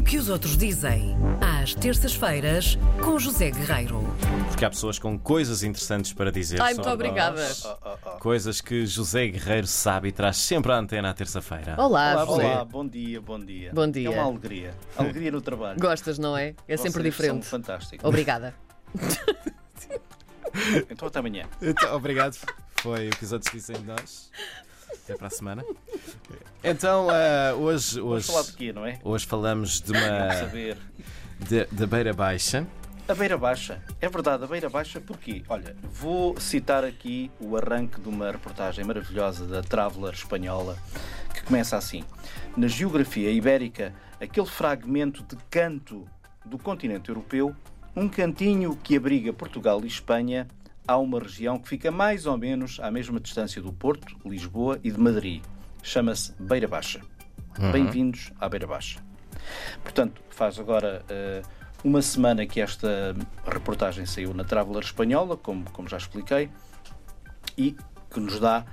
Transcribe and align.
O 0.00 0.02
que 0.02 0.16
os 0.16 0.30
outros 0.30 0.56
dizem, 0.56 1.14
às 1.42 1.74
terças-feiras, 1.74 2.78
com 3.04 3.18
José 3.18 3.50
Guerreiro. 3.50 4.02
Porque 4.48 4.64
há 4.64 4.70
pessoas 4.70 4.98
com 4.98 5.18
coisas 5.18 5.62
interessantes 5.62 6.14
para 6.14 6.32
dizer. 6.32 6.58
Ai, 6.58 6.72
muito 6.72 6.88
sobre 6.88 7.06
obrigada. 7.08 7.38
nós. 7.38 7.62
Coisas 8.18 8.62
que 8.62 8.86
José 8.86 9.26
Guerreiro 9.28 9.66
sabe 9.66 10.08
e 10.08 10.12
traz 10.12 10.38
sempre 10.38 10.72
à 10.72 10.76
antena 10.76 11.10
à 11.10 11.12
terça-feira. 11.12 11.74
Olá, 11.76 12.14
Olá, 12.14 12.24
José. 12.24 12.46
olá, 12.46 12.64
bom 12.64 12.88
dia, 12.88 13.20
bom 13.20 13.38
dia. 13.38 13.72
Bom 13.74 13.90
dia. 13.90 14.08
É 14.08 14.10
uma 14.10 14.22
alegria. 14.22 14.74
Alegria 14.96 15.30
no 15.30 15.42
trabalho. 15.42 15.78
Gostas, 15.78 16.18
não 16.18 16.34
é? 16.34 16.54
É 16.66 16.78
sempre 16.78 17.02
Vocês 17.02 17.14
diferente. 17.14 17.44
São 17.44 17.58
fantásticos. 17.60 18.02
Obrigada. 18.08 18.54
Então 20.90 21.08
até 21.08 21.18
amanhã. 21.18 21.44
Então, 21.60 21.94
obrigado. 21.94 22.38
Foi 22.76 23.08
o 23.08 23.10
que 23.10 23.22
os 23.24 23.32
outros 23.32 23.52
dizem 23.52 23.76
de 23.76 23.84
nós. 23.86 24.30
Até 25.10 25.18
para 25.18 25.26
a 25.26 25.30
semana. 25.30 25.64
Então, 26.62 27.08
ah, 27.08 27.54
hoje, 27.54 27.98
Vamos 27.98 28.12
hoje, 28.12 28.26
falar 28.26 28.42
de 28.42 28.52
quê, 28.52 28.70
não 28.70 28.84
é? 28.84 28.98
hoje 29.02 29.24
falamos 29.26 29.80
de 29.80 29.92
uma. 29.96 30.28
de- 31.38 31.64
da 31.72 31.86
Beira 31.86 32.12
Baixa. 32.12 32.66
A 33.08 33.14
Beira 33.14 33.38
Baixa. 33.38 33.82
É 33.98 34.06
verdade, 34.10 34.44
a 34.44 34.46
Beira 34.46 34.68
Baixa, 34.68 35.00
porquê? 35.00 35.42
Olha, 35.48 35.74
vou 35.90 36.38
citar 36.38 36.84
aqui 36.84 37.30
o 37.40 37.56
arranque 37.56 37.98
de 37.98 38.10
uma 38.10 38.30
reportagem 38.30 38.84
maravilhosa 38.84 39.46
da 39.46 39.62
Traveler 39.62 40.12
espanhola, 40.12 40.76
que 41.34 41.42
começa 41.42 41.78
assim. 41.78 42.04
Na 42.54 42.68
geografia 42.68 43.30
ibérica, 43.30 43.94
aquele 44.20 44.46
fragmento 44.46 45.22
de 45.24 45.36
canto 45.50 46.06
do 46.44 46.58
continente 46.58 47.08
europeu, 47.08 47.56
um 47.96 48.06
cantinho 48.06 48.76
que 48.76 48.98
abriga 48.98 49.32
Portugal 49.32 49.80
e 49.82 49.86
Espanha, 49.86 50.46
há 50.90 50.96
uma 50.98 51.20
região 51.20 51.56
que 51.56 51.68
fica 51.68 51.88
mais 51.92 52.26
ou 52.26 52.36
menos 52.36 52.80
à 52.80 52.90
mesma 52.90 53.20
distância 53.20 53.62
do 53.62 53.72
Porto, 53.72 54.16
Lisboa 54.24 54.80
e 54.82 54.90
de 54.90 54.98
Madrid. 54.98 55.40
Chama-se 55.84 56.32
Beira 56.36 56.66
Baixa. 56.66 57.00
Bem-vindos 57.70 58.32
à 58.40 58.48
Beira 58.48 58.66
Baixa. 58.66 58.98
Portanto, 59.84 60.20
faz 60.30 60.58
agora 60.58 61.04
eh, 61.08 61.42
uma 61.84 62.02
semana 62.02 62.44
que 62.44 62.60
esta 62.60 63.14
reportagem 63.46 64.04
saiu 64.04 64.34
na 64.34 64.42
Traveler 64.42 64.82
Espanhola, 64.82 65.36
como, 65.36 65.64
como 65.70 65.88
já 65.88 65.96
expliquei, 65.96 66.50
e 67.56 67.76
que 68.10 68.18
nos 68.18 68.40
dá, 68.40 68.64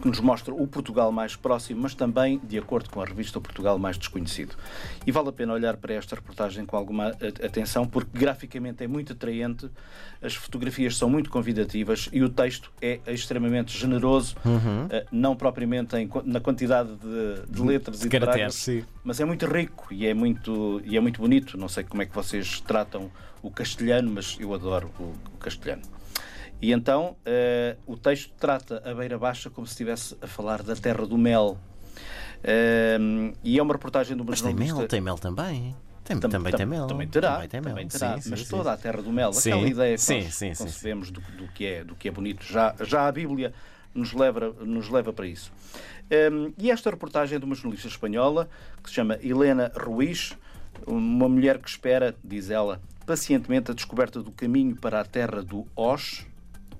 que 0.00 0.08
nos 0.08 0.20
mostra 0.20 0.54
o 0.54 0.66
Portugal 0.66 1.10
mais 1.10 1.34
próximo, 1.34 1.82
mas 1.82 1.94
também 1.94 2.40
de 2.44 2.58
acordo 2.58 2.88
com 2.90 3.02
a 3.02 3.04
revista 3.04 3.38
o 3.38 3.42
Portugal 3.42 3.78
mais 3.78 3.98
desconhecido. 3.98 4.54
E 5.06 5.10
vale 5.10 5.28
a 5.28 5.32
pena 5.32 5.52
olhar 5.52 5.76
para 5.76 5.94
esta 5.94 6.14
reportagem 6.14 6.64
com 6.64 6.76
alguma 6.76 7.08
atenção, 7.44 7.86
porque 7.86 8.10
graficamente 8.16 8.84
é 8.84 8.86
muito 8.86 9.12
atraente, 9.12 9.70
as 10.22 10.34
fotografias 10.34 10.96
são 10.96 11.08
muito 11.08 11.30
convidativas 11.30 12.08
e 12.12 12.22
o 12.22 12.28
texto 12.28 12.70
é 12.80 13.00
extremamente 13.06 13.76
generoso, 13.76 14.36
eh, 14.90 15.06
não 15.10 15.34
propriamente 15.34 15.96
em 15.96 16.08
na 16.24 16.40
quantidade 16.40 16.90
de, 16.96 17.52
de 17.52 17.62
letras 17.62 18.00
e 18.00 18.02
de 18.04 18.08
caracteres, 18.08 18.26
parágrafos, 18.36 18.62
sim. 18.62 18.84
mas 19.02 19.20
é 19.20 19.24
muito 19.24 19.46
rico 19.46 19.88
e 19.90 20.06
é 20.06 20.14
muito, 20.14 20.80
e 20.84 20.96
é 20.96 21.00
muito 21.00 21.20
bonito. 21.20 21.56
Não 21.56 21.68
sei 21.68 21.84
como 21.84 22.02
é 22.02 22.06
que 22.06 22.14
vocês 22.14 22.60
tratam 22.60 23.10
o 23.42 23.50
castelhano, 23.50 24.10
mas 24.10 24.36
eu 24.38 24.52
adoro 24.52 24.90
o, 24.98 25.02
o 25.02 25.38
castelhano. 25.38 25.82
E 26.62 26.72
então 26.72 27.16
eh, 27.24 27.76
o 27.86 27.96
texto 27.96 28.32
trata 28.38 28.82
a 28.84 28.94
Beira 28.94 29.18
Baixa 29.18 29.48
como 29.48 29.66
se 29.66 29.72
estivesse 29.72 30.16
a 30.20 30.26
falar 30.26 30.62
da 30.62 30.76
terra 30.76 31.06
do 31.06 31.16
mel. 31.16 31.56
Eh, 32.42 32.98
e 33.42 33.58
é 33.58 33.62
uma 33.62 33.72
reportagem 33.74 34.16
de 34.16 34.22
uma 34.22 34.30
Mas 34.30 34.40
tem 34.42 34.54
mel, 34.54 34.86
tem 34.86 35.00
mel 35.00 35.18
também. 35.18 35.74
Tem, 36.04 36.18
Tam- 36.18 36.28
também 36.28 36.50
tam- 36.50 36.58
tem 36.58 36.66
mel. 36.66 36.86
Também 36.86 37.08
terá, 37.08 37.34
Também 37.34 37.48
tem 37.48 37.60
mel. 37.60 37.70
também 37.70 37.88
terá, 37.88 38.14
Sim, 38.16 38.20
sim, 38.22 38.30
mas 38.30 38.40
sim. 38.40 38.48
toda 38.48 38.72
a 38.72 38.76
terra 38.76 39.00
do 39.00 39.12
mel, 39.12 39.32
Sim, 39.32 39.50
aquela 39.52 39.68
ideia 39.68 39.94
que 39.94 40.00
sim, 40.02 40.22
nós 40.24 40.34
sim, 40.34 40.54
sim, 40.54 40.64
concebemos 40.64 41.10
do, 41.10 41.20
do 41.20 41.46
que 41.48 41.64
é, 41.66 41.84
do 41.84 41.94
que 41.94 42.08
é 42.08 42.10
bonito, 42.10 42.44
já, 42.44 42.74
já 42.80 43.06
a 43.06 43.12
Bíblia 43.12 43.52
nos 43.94 44.12
leva, 44.12 44.50
nos 44.64 44.88
leva 44.88 45.12
para 45.12 45.26
isso. 45.26 45.52
Hum, 46.32 46.52
e 46.58 46.70
esta 46.70 46.90
reportagem 46.90 47.36
é 47.36 47.38
de 47.38 47.44
uma 47.44 47.54
jornalista 47.54 47.86
espanhola 47.86 48.48
que 48.82 48.88
se 48.88 48.96
chama 48.96 49.18
Helena 49.22 49.70
Ruiz, 49.76 50.36
uma 50.86 51.28
mulher 51.28 51.58
que 51.58 51.68
espera, 51.68 52.16
diz 52.24 52.50
ela, 52.50 52.80
pacientemente 53.06 53.70
a 53.70 53.74
descoberta 53.74 54.20
do 54.20 54.32
caminho 54.32 54.74
para 54.74 55.00
a 55.00 55.04
terra 55.04 55.42
do 55.42 55.64
Oz, 55.76 56.26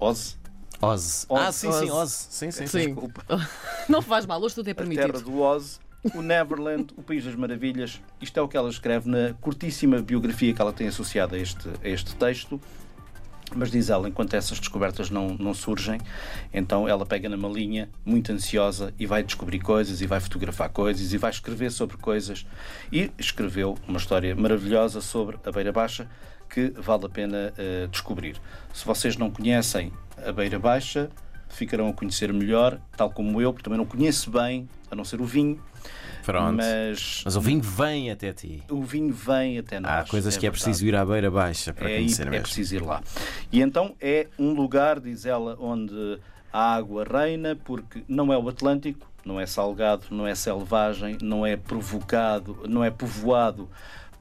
Oz, 0.01 0.39
Oz. 0.81 1.27
Oz. 1.29 1.41
Ah, 1.41 1.53
sim, 1.53 1.71
sim, 1.73 1.91
Oz. 1.91 2.29
Sim, 2.31 2.51
sim, 2.51 2.67
Sim. 2.67 2.87
desculpa, 2.95 3.23
Não 3.89 4.01
faz 4.01 4.25
mal, 4.27 4.41
hoje 4.43 4.55
tudo 4.55 4.69
é 4.69 4.73
a 4.73 4.75
terra 4.75 4.89
permitido. 4.89 5.21
do 5.23 5.41
Oz, 5.41 5.79
o 6.15 6.23
Neverland, 6.23 6.95
o 6.97 7.03
País 7.03 7.25
das 7.25 7.35
Maravilhas. 7.35 8.01
Isto 8.21 8.39
é 8.39 8.43
o 8.43 8.49
que 8.49 8.57
ela 8.57 8.71
escreve 8.71 9.09
na 9.09 9.35
curtíssima 9.41 10.01
biografia 10.01 10.55
que 10.55 10.61
ela 10.63 10.73
tem 10.73 10.89
associada 10.89 11.37
a 11.37 11.39
este, 11.39 11.69
a 11.85 11.89
este 11.89 12.15
texto. 12.17 12.61
Mas 13.55 13.71
diz 13.71 13.91
ela, 13.91 14.09
enquanto 14.09 14.35
essas 14.35 14.59
descobertas 14.59 15.11
não, 15.11 15.35
não 15.35 15.53
surgem, 15.53 15.99
então 16.53 16.89
ela 16.89 17.05
pega 17.05 17.29
na 17.29 17.37
malinha, 17.37 17.89
muito 18.05 18.31
ansiosa, 18.31 18.95
e 18.99 19.07
vai 19.07 19.23
descobrir 19.23 19.59
coisas, 19.59 20.01
e 20.01 20.07
vai 20.07 20.21
fotografar 20.21 20.69
coisas, 20.69 21.13
e 21.13 21.19
vai 21.19 21.31
escrever 21.31 21.71
sobre 21.73 21.97
coisas. 21.97 22.47
E 22.93 23.11
escreveu 23.19 23.77
uma 23.89 23.99
história 23.99 24.35
maravilhosa 24.37 25.01
sobre 25.01 25.37
a 25.45 25.51
Beira 25.51 25.73
Baixa 25.73 26.09
que 26.51 26.71
vale 26.71 27.07
a 27.07 27.09
pena 27.09 27.55
eh, 27.57 27.87
descobrir. 27.91 28.37
Se 28.75 28.85
vocês 28.85 29.17
não 29.17 29.31
conhecem 29.31 29.93
a 30.27 30.33
Beira 30.33 30.59
Baixa, 30.59 31.09
ficarão 31.51 31.89
a 31.89 31.93
conhecer 31.93 32.33
melhor, 32.33 32.79
tal 32.97 33.11
como 33.11 33.41
eu, 33.41 33.53
porque 33.53 33.65
também 33.65 33.79
não 33.79 33.87
conheço 33.87 34.31
bem, 34.31 34.69
a 34.91 34.95
não 34.97 35.05
ser 35.05 35.21
o 35.21 35.25
vinho, 35.25 35.61
Pronto. 36.25 36.57
mas 36.57 37.23
Mas 37.25 37.37
o 37.37 37.41
vinho 37.41 37.63
vem 37.63 38.11
até 38.11 38.33
ti. 38.33 38.63
o 38.71 38.83
vinho 38.83 39.13
vem 39.13 39.59
até 39.59 39.79
nós. 39.81 39.91
Há 39.91 40.05
coisas 40.05 40.37
que 40.37 40.47
é 40.47 40.51
verdade. 40.51 40.65
preciso 40.65 40.87
ir 40.87 40.95
à 40.97 41.05
beira 41.05 41.31
baixa 41.31 41.73
para 41.73 41.91
é, 41.91 41.97
conhecer 41.97 42.27
é 42.27 42.31
mesmo. 42.31 42.45
preciso 42.45 42.75
ir 42.77 42.83
lá. 42.83 43.03
E 43.53 43.61
então 43.61 43.95
é 44.01 44.27
um 44.39 44.53
lugar, 44.53 45.01
diz 45.01 45.25
ela, 45.27 45.57
onde 45.61 46.19
a 46.53 46.75
água 46.75 47.05
reina, 47.05 47.57
porque 47.57 48.03
não 48.09 48.33
é 48.33 48.39
o 48.39 48.49
Atlântico, 48.49 49.07
não 49.25 49.39
é 49.39 49.47
salgado, 49.47 50.07
não 50.11 50.27
é 50.27 50.35
selvagem, 50.35 51.19
não 51.23 51.45
é 51.47 51.57
provocado, 51.57 52.59
não 52.69 52.83
é 52.83 52.91
povoado 52.91 53.69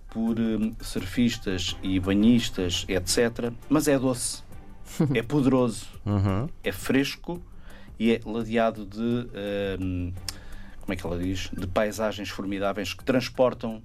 por 0.10 0.40
hum, 0.40 0.74
surfistas 0.82 1.76
e 1.84 2.00
banhistas, 2.00 2.86
etc. 2.88 3.52
Mas 3.70 3.88
é 3.88 3.98
doce, 3.98 4.44
é 5.14 5.22
poderoso, 5.22 5.86
Uhum. 6.06 6.48
é 6.64 6.72
fresco 6.72 7.42
e 8.00 8.12
é 8.14 8.22
ladeado 8.26 8.86
de 8.86 9.28
hum, 9.82 10.14
como 10.82 10.94
é 10.94 10.96
que 10.96 11.06
ela 11.06 11.18
diz? 11.20 11.50
De 11.56 11.68
paisagens 11.68 12.30
formidáveis 12.30 12.94
que 12.94 13.04
transportam 13.04 13.82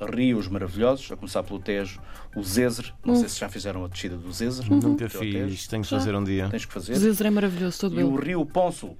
rios 0.00 0.48
maravilhosos, 0.48 1.10
a 1.12 1.16
começar 1.16 1.42
pelo 1.44 1.60
Tejo, 1.60 2.00
o 2.34 2.42
Zezer. 2.42 2.92
Não 3.04 3.14
sei 3.14 3.28
se 3.28 3.38
já 3.38 3.48
fizeram 3.48 3.84
a 3.84 3.88
descida 3.88 4.16
do 4.16 4.32
Zezer. 4.32 4.68
Nunca 4.68 4.88
ao 4.88 4.96
Tejo. 4.96 5.18
fiz, 5.20 5.66
tenho 5.68 5.82
que 5.82 5.88
fazer 5.88 6.14
um 6.14 6.24
dia. 6.24 6.48
Tens 6.50 6.64
que 6.66 6.72
fazer. 6.72 6.92
O 6.94 6.96
Zezer 6.96 7.26
é 7.28 7.30
maravilhoso, 7.30 7.78
todo 7.80 8.00
E 8.00 8.02
o 8.04 8.16
ele. 8.18 8.26
rio 8.26 8.44
Pônsul. 8.44 8.98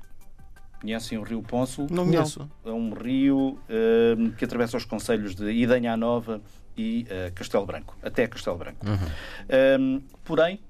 Conhecem 0.81 1.19
o 1.19 1.23
rio 1.23 1.43
Pônsul? 1.43 1.89
Não 1.91 2.05
conheço. 2.07 2.49
É 2.65 2.71
um 2.71 2.93
rio 2.95 3.59
hum, 4.17 4.31
que 4.37 4.45
atravessa 4.45 4.77
os 4.77 4.85
concelhos 4.85 5.35
de 5.35 5.51
Idanha 5.51 5.97
Nova 5.97 6.41
e 6.77 7.05
eh, 7.11 7.31
Castelo 7.35 7.67
Branco, 7.67 7.97
até 8.03 8.27
Castelo 8.29 8.57
Branco. 8.59 8.87
Hum, 9.79 10.01
porém, 10.25 10.61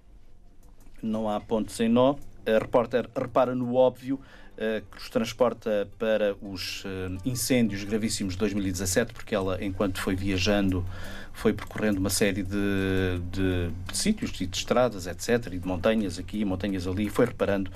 não 1.03 1.29
há 1.29 1.41
ponto 1.41 1.73
sem 1.73 1.89
nó. 1.89 2.15
A 2.47 2.59
repórter 2.59 3.09
repara 3.17 3.55
no 3.55 3.75
óbvio 3.75 4.19
eh, 4.59 4.83
que 4.91 4.99
os 4.99 5.09
transporta 5.09 5.89
para 5.99 6.35
os 6.43 6.83
eh, 6.85 7.11
incêndios 7.25 7.85
gravíssimos 7.85 8.35
de 8.35 8.39
2017, 8.41 9.13
porque 9.13 9.35
ela, 9.35 9.63
enquanto 9.65 10.01
foi 10.01 10.15
viajando, 10.15 10.85
foi 11.33 11.53
percorrendo 11.53 11.99
uma 12.01 12.11
série 12.11 12.43
de, 12.43 13.21
de- 13.31 13.71
de 13.91 13.97
sítios 13.97 14.31
e 14.41 14.47
de 14.47 14.57
estradas, 14.57 15.07
etc., 15.07 15.53
e 15.53 15.59
de 15.59 15.67
montanhas 15.67 16.19
aqui, 16.19 16.45
montanhas 16.45 16.87
ali, 16.87 17.07
e 17.07 17.11
foi 17.11 17.27
reparando 17.27 17.71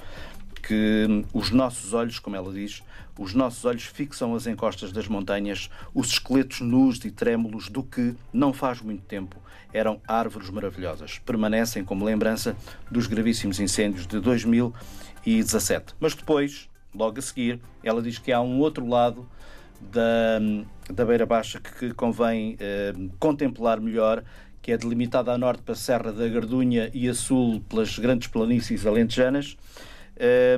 que 0.67 1.07
hum, 1.09 1.25
os 1.33 1.51
nossos 1.51 1.93
olhos, 1.93 2.19
como 2.19 2.35
ela 2.35 2.53
diz, 2.53 2.83
os 3.17 3.33
nossos 3.33 3.65
olhos 3.65 3.85
fixam 3.85 4.35
as 4.35 4.47
encostas 4.47 4.91
das 4.91 5.07
montanhas, 5.07 5.71
os 5.95 6.09
esqueletos 6.09 6.61
nus 6.61 7.03
e 7.05 7.11
trêmulos 7.11 7.69
do 7.69 7.85
que, 7.85 8.15
não 8.33 8.53
faz 8.53 8.81
muito 8.81 9.03
tempo, 9.05 9.37
eram 9.73 10.01
árvores 10.09 10.51
maravilhosas. 10.51 11.19
Permanecem 11.25 11.85
como 11.85 12.05
lembrança 12.05 12.57
dos 12.91 13.07
gravíssimos 13.07 13.61
incêndios 13.61 14.07
de 14.07 14.19
2017. 14.19 15.95
Mas 16.01 16.15
depois, 16.15 16.69
logo 16.93 17.19
a 17.19 17.23
seguir, 17.23 17.61
ela 17.83 18.03
diz 18.03 18.19
que 18.19 18.33
há 18.33 18.41
um 18.41 18.59
outro 18.59 18.87
lado 18.89 19.29
da, 19.81 20.41
da 20.93 21.05
Beira 21.05 21.27
Baixa 21.27 21.61
que, 21.61 21.71
que 21.73 21.95
convém 21.95 22.57
eh, 22.59 22.93
contemplar 23.21 23.81
melhor, 23.81 24.25
que 24.61 24.73
é 24.73 24.77
delimitada 24.77 25.33
a 25.33 25.39
norte 25.39 25.63
pela 25.63 25.77
Serra 25.77 26.13
da 26.13 26.27
Gardunha 26.27 26.91
e 26.93 27.09
a 27.09 27.15
sul 27.15 27.61
pelas 27.69 27.99
grandes 27.99 28.27
planícies 28.27 28.85
alentejanas, 28.85 29.57
eh, 30.17 30.57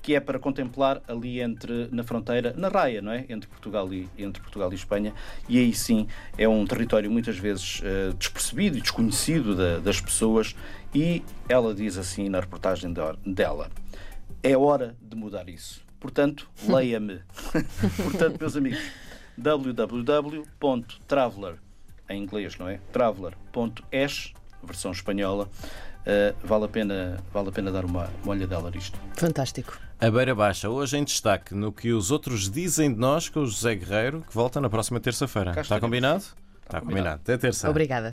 que 0.00 0.14
é 0.14 0.20
para 0.20 0.38
contemplar 0.38 1.02
ali 1.08 1.40
entre 1.40 1.88
na 1.92 2.02
fronteira, 2.02 2.54
na 2.56 2.68
raia, 2.68 3.02
não 3.02 3.12
é, 3.12 3.26
entre 3.28 3.46
Portugal 3.48 3.92
e 3.92 4.08
entre 4.16 4.40
Portugal 4.40 4.72
e 4.72 4.74
Espanha, 4.74 5.12
e 5.48 5.58
aí 5.58 5.74
sim 5.74 6.06
é 6.38 6.48
um 6.48 6.64
território 6.66 7.10
muitas 7.10 7.36
vezes 7.36 7.82
eh, 7.84 8.12
despercebido 8.18 8.78
e 8.78 8.80
desconhecido 8.80 9.54
da- 9.54 9.78
das 9.80 10.00
pessoas, 10.00 10.54
e 10.94 11.22
ela 11.48 11.74
diz 11.74 11.98
assim 11.98 12.28
na 12.28 12.40
reportagem 12.40 12.92
de- 12.92 13.32
dela: 13.34 13.68
é 14.42 14.56
hora 14.56 14.96
de 15.02 15.16
mudar 15.16 15.48
isso. 15.48 15.82
Portanto, 16.00 16.48
leia-me. 16.66 17.20
Portanto, 18.04 18.38
meus 18.40 18.56
amigos, 18.56 18.80
www.traveler, 19.36 21.56
em 22.08 22.22
inglês, 22.22 22.56
não 22.56 22.68
é? 22.68 22.78
Traveler.es, 22.92 24.32
versão 24.62 24.92
espanhola, 24.92 25.48
eh, 26.06 26.34
vale, 26.44 26.64
a 26.64 26.68
pena, 26.68 27.18
vale 27.32 27.48
a 27.48 27.52
pena 27.52 27.70
dar 27.70 27.84
uma, 27.84 28.08
uma 28.22 28.32
olhadela 28.32 28.70
nisto. 28.70 28.98
Fantástico. 29.14 29.78
A 30.00 30.10
Beira 30.10 30.34
Baixa, 30.34 30.68
hoje 30.68 30.96
em 30.96 31.04
destaque 31.04 31.54
no 31.54 31.72
que 31.72 31.92
os 31.92 32.10
outros 32.10 32.48
dizem 32.48 32.92
de 32.92 32.98
nós 32.98 33.28
com 33.28 33.40
o 33.40 33.46
José 33.46 33.74
Guerreiro, 33.74 34.24
que 34.28 34.34
volta 34.34 34.60
na 34.60 34.70
próxima 34.70 35.00
terça-feira. 35.00 35.58
Está 35.60 35.80
combinado? 35.80 36.24
Está 36.64 36.80
combinado. 36.80 37.20
Até 37.22 37.36
terça. 37.36 37.68
Obrigada. 37.68 38.06